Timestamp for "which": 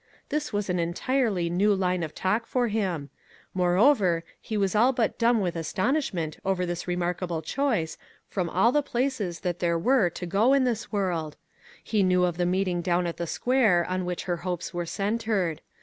14.03-14.23